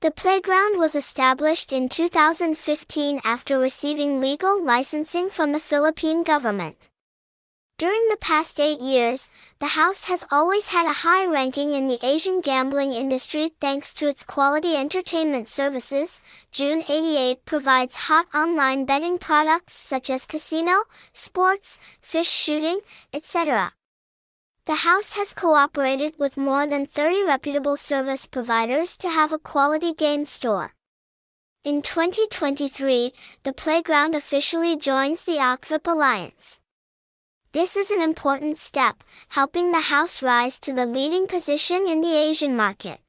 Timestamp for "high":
11.04-11.26